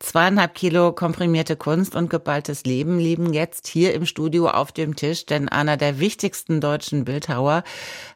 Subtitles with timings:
[0.00, 5.26] Zweieinhalb Kilo komprimierte Kunst und geballtes Leben liegen jetzt hier im Studio auf dem Tisch,
[5.26, 7.64] denn einer der wichtigsten deutschen Bildhauer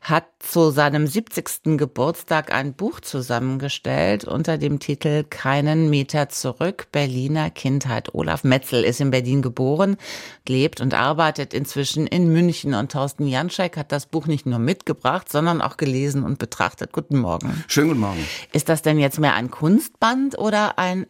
[0.01, 1.77] hat zu seinem 70.
[1.79, 8.15] Geburtstag ein Buch zusammengestellt unter dem Titel Keinen Meter zurück, Berliner Kindheit.
[8.15, 9.97] Olaf Metzel ist in Berlin geboren,
[10.49, 15.31] lebt und arbeitet inzwischen in München und Thorsten Janschek hat das Buch nicht nur mitgebracht,
[15.31, 16.93] sondern auch gelesen und betrachtet.
[16.93, 17.65] Guten Morgen.
[17.67, 18.27] Schönen guten Morgen.
[18.53, 21.07] Ist das denn jetzt mehr ein Kunstband oder ein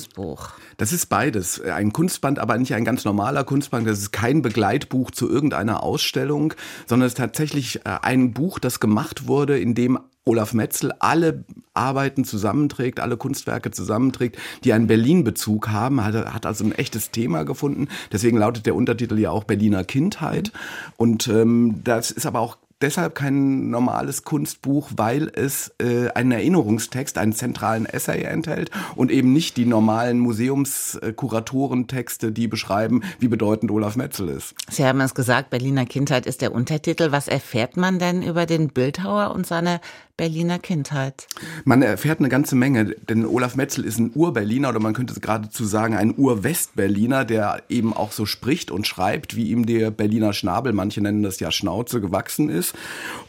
[0.00, 0.50] Erinnerungsbuch?
[0.76, 1.60] Das ist beides.
[1.60, 3.86] Ein Kunstband, aber nicht ein ganz normaler Kunstband.
[3.86, 6.54] Das ist kein Begleitbuch zu irgendeiner Ausstellung,
[6.86, 11.44] sondern es ist tatsächlich äh, ein Buch, das gemacht wurde, in dem Olaf Metzel alle
[11.72, 17.44] Arbeiten zusammenträgt, alle Kunstwerke zusammenträgt, die einen Berlin-Bezug haben, hat, hat also ein echtes Thema
[17.44, 17.88] gefunden.
[18.12, 20.52] Deswegen lautet der Untertitel ja auch Berliner Kindheit.
[20.96, 27.18] Und ähm, das ist aber auch deshalb kein normales Kunstbuch, weil es äh, einen Erinnerungstext,
[27.18, 33.96] einen zentralen Essay enthält und eben nicht die normalen Museumskuratorentexte, die beschreiben, wie bedeutend Olaf
[33.96, 34.54] Metzel ist.
[34.70, 37.12] Sie haben es gesagt, Berliner Kindheit ist der Untertitel.
[37.12, 39.80] Was erfährt man denn über den Bildhauer und seine
[40.20, 41.28] Berliner Kindheit?
[41.64, 45.64] Man erfährt eine ganze Menge, denn Olaf Metzel ist ein Ur-Berliner oder man könnte geradezu
[45.64, 50.74] sagen ein Ur-West-Berliner, der eben auch so spricht und schreibt, wie ihm der Berliner Schnabel,
[50.74, 52.74] manche nennen das ja Schnauze, gewachsen ist.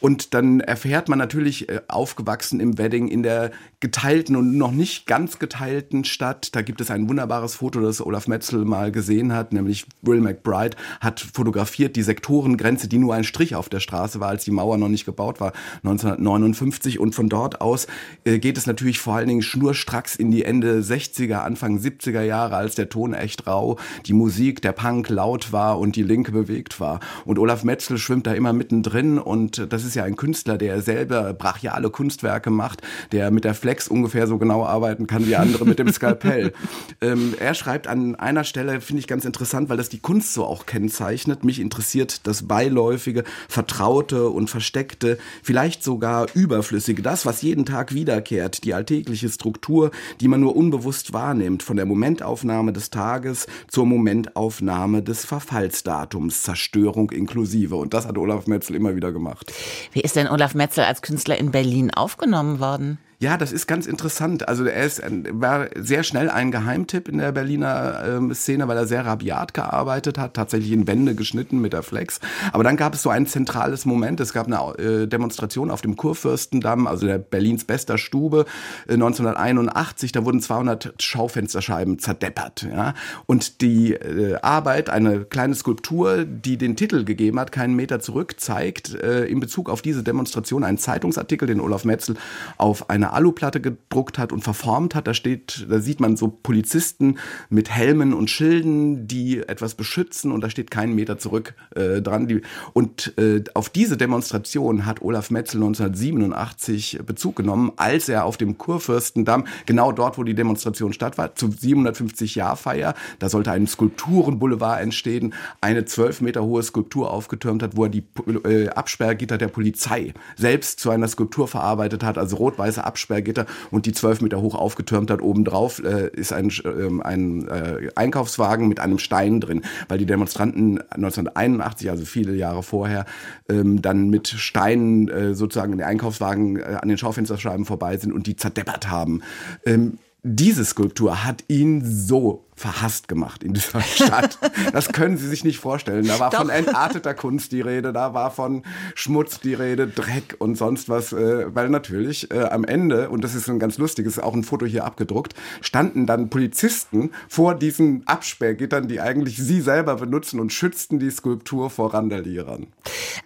[0.02, 5.06] Und dann erfährt man natürlich, äh, aufgewachsen im Wedding, in der geteilten und noch nicht
[5.06, 6.56] ganz geteilten Stadt.
[6.56, 10.78] Da gibt es ein wunderbares Foto, das Olaf Metzel mal gesehen hat, nämlich Will McBride
[11.00, 14.78] hat fotografiert die Sektorengrenze, die nur ein Strich auf der Straße war, als die Mauer
[14.78, 17.88] noch nicht gebaut war, 1959 1950 und von dort aus
[18.24, 22.56] äh, geht es natürlich vor allen Dingen schnurstracks in die Ende 60er, Anfang 70er Jahre,
[22.56, 26.80] als der Ton echt rau, die Musik, der Punk laut war und die Linke bewegt
[26.80, 27.00] war.
[27.26, 31.34] Und Olaf Metzel schwimmt da immer mittendrin und das ist ja ein Künstler, der selber
[31.34, 35.80] brachiale Kunstwerke macht, der mit der Flex ungefähr so genau arbeiten kann wie andere mit
[35.80, 36.52] dem Skalpell.
[37.00, 40.46] ähm, er schreibt an einer Stelle, finde ich ganz interessant, weil das die Kunst so
[40.46, 41.46] auch kennzeichnet.
[41.46, 47.94] Mich interessiert das Beiläufige, Vertraute und Versteckte, vielleicht sogar überflüssige Überflüssige, das, was jeden Tag
[47.94, 53.86] wiederkehrt, die alltägliche Struktur, die man nur unbewusst wahrnimmt, von der Momentaufnahme des Tages zur
[53.86, 57.76] Momentaufnahme des Verfallsdatums, Zerstörung inklusive.
[57.78, 59.52] Und das hat Olaf Metzel immer wieder gemacht.
[59.94, 62.98] Wie ist denn Olaf Metzel als Künstler in Berlin aufgenommen worden?
[63.22, 64.48] Ja, das ist ganz interessant.
[64.48, 65.00] Also er ist,
[65.30, 70.18] war sehr schnell ein Geheimtipp in der Berliner ähm, Szene, weil er sehr rabiat gearbeitet
[70.18, 72.20] hat, tatsächlich in Wände geschnitten mit der Flex.
[72.52, 74.20] Aber dann gab es so ein zentrales Moment.
[74.22, 78.46] Es gab eine äh, Demonstration auf dem Kurfürstendamm, also der Berlins bester Stube,
[78.88, 80.12] äh, 1981.
[80.12, 82.64] Da wurden 200 Schaufensterscheiben zerdeppert.
[82.64, 82.96] Ja?
[83.28, 88.40] Und die äh, Arbeit, eine kleine Skulptur, die den Titel gegeben hat, keinen Meter zurück,
[88.40, 92.16] zeigt äh, in Bezug auf diese Demonstration einen Zeitungsartikel, den Olaf Metzel
[92.58, 95.08] auf Aluplatte gedruckt hat und verformt hat.
[95.08, 97.18] Da steht, da sieht man so Polizisten
[97.50, 102.28] mit Helmen und Schilden, die etwas beschützen und da steht keinen Meter zurück äh, dran.
[102.28, 102.42] Die,
[102.74, 108.58] und äh, auf diese Demonstration hat Olaf Metzel 1987 Bezug genommen, als er auf dem
[108.58, 115.34] Kurfürstendamm, genau dort, wo die Demonstration statt war, zur 750-Jahr-Feier, da sollte ein Skulpturenboulevard entstehen,
[115.60, 118.04] eine zwölf Meter hohe Skulptur aufgetürmt hat, wo er die
[118.46, 123.86] äh, Absperrgitter der Polizei selbst zu einer Skulptur verarbeitet hat, also rot-weiße Absperrgitter Absperrgitter und
[123.86, 125.22] die zwölf Meter hoch aufgetürmt hat.
[125.22, 130.80] Obendrauf äh, ist ein, äh, ein äh, Einkaufswagen mit einem Stein drin, weil die Demonstranten
[130.92, 133.06] 1981, also viele Jahre vorher,
[133.50, 138.14] ähm, dann mit Steinen äh, sozusagen in den Einkaufswagen äh, an den Schaufensterscheiben vorbei sind
[138.14, 139.22] und die zerdeppert haben.
[139.66, 144.38] Ähm, diese Skulptur hat ihn so verhasst gemacht in dieser Stadt.
[144.72, 146.06] Das können Sie sich nicht vorstellen.
[146.06, 146.40] Da war Doch.
[146.40, 148.62] von entarteter Kunst die Rede, da war von
[148.94, 153.34] Schmutz die Rede, Dreck und sonst was, äh, weil natürlich äh, am Ende, und das
[153.34, 158.88] ist ein ganz lustiges, auch ein Foto hier abgedruckt, standen dann Polizisten vor diesen Absperrgittern,
[158.88, 162.68] die eigentlich sie selber benutzen und schützten die Skulptur vor Randalierern.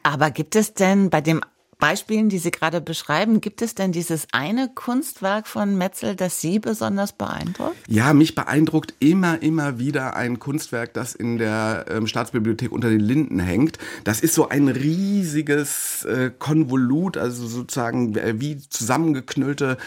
[0.03, 1.41] Aber gibt es denn bei dem
[1.77, 6.59] Beispielen, die Sie gerade beschreiben, gibt es denn dieses eine Kunstwerk von Metzel, das Sie
[6.59, 7.75] besonders beeindruckt?
[7.87, 13.01] Ja, mich beeindruckt immer, immer wieder ein Kunstwerk, das in der ähm, Staatsbibliothek unter den
[13.01, 13.77] Linden hängt.
[14.05, 19.77] Das ist so ein riesiges äh, Konvolut, also sozusagen äh, wie zusammengeknüllte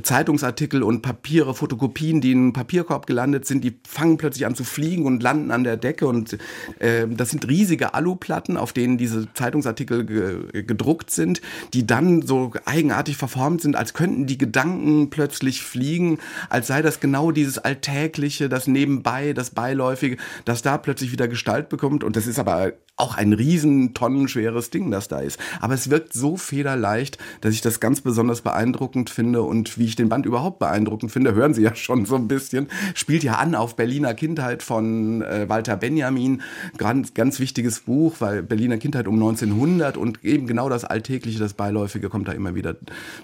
[0.00, 4.64] Zeitungsartikel und Papiere, Fotokopien, die in einen Papierkorb gelandet sind, die fangen plötzlich an zu
[4.64, 6.06] fliegen und landen an der Decke.
[6.06, 6.38] Und
[6.78, 11.40] äh, das sind riesige Aluplatten, auf denen diese Zeitungsartikel ge gedruckt sind sind,
[11.72, 16.18] die dann so eigenartig verformt sind, als könnten die Gedanken plötzlich fliegen,
[16.48, 21.68] als sei das genau dieses Alltägliche, das Nebenbei, das Beiläufige, das da plötzlich wieder Gestalt
[21.68, 22.04] bekommt.
[22.04, 25.38] Und das ist aber auch ein riesen tonnenschweres Ding, das da ist.
[25.60, 29.96] Aber es wirkt so federleicht, dass ich das ganz besonders beeindruckend finde und wie ich
[29.96, 33.56] den Band überhaupt beeindruckend finde, hören Sie ja schon so ein bisschen, spielt ja an
[33.56, 36.42] auf Berliner Kindheit von äh, Walter Benjamin.
[36.76, 41.54] Ganz, ganz wichtiges Buch, weil Berliner Kindheit um 1900 und eben genau das Alltägliche, das
[41.54, 42.76] Beiläufige kommt da immer wieder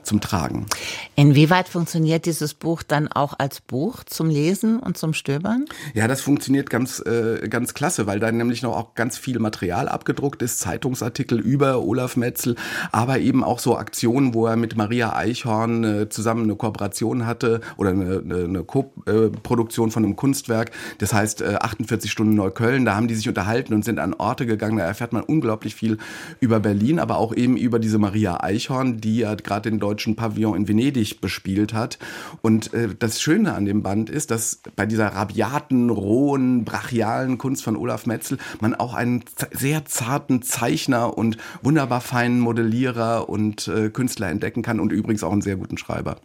[0.03, 0.67] zum Tragen.
[1.15, 5.67] Inwieweit funktioniert dieses Buch dann auch als Buch zum Lesen und zum Stöbern?
[5.95, 9.68] Ja, das funktioniert ganz, äh, ganz klasse, weil da nämlich noch auch ganz viel Material
[9.73, 12.57] abgedruckt ist, Zeitungsartikel über Olaf Metzel,
[12.93, 17.61] aber eben auch so Aktionen, wo er mit Maria Eichhorn äh, zusammen eine Kooperation hatte
[17.77, 20.71] oder eine, eine, eine Co-Produktion von einem Kunstwerk.
[20.99, 22.85] Das heißt äh, 48 Stunden Neukölln.
[22.85, 24.79] Da haben die sich unterhalten und sind an Orte gegangen.
[24.79, 25.99] Da erfährt man unglaublich viel
[26.41, 30.57] über Berlin, aber auch eben über diese Maria Eichhorn, die ja gerade den deutschen Pavillon
[30.57, 31.99] in Venedig bespielt hat.
[32.43, 37.63] Und äh, das Schöne an dem Band ist, dass bei dieser rabiaten, rohen, brachialen Kunst
[37.63, 43.91] von Olaf Metzel man auch einen sehr zarten Zeichner und wunderbar feinen Modellierer und äh,
[43.91, 46.17] Künstler entdecken kann und übrigens auch einen sehr guten Schreiber.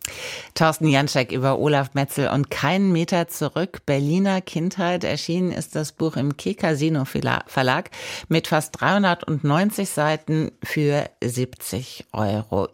[0.56, 3.82] Thorsten Janczek über Olaf Metzel und keinen Meter zurück.
[3.86, 5.04] Berliner Kindheit.
[5.04, 7.90] Erschienen ist das Buch im K-Casino Verlag
[8.28, 12.70] mit fast 390 Seiten für 70 Euro.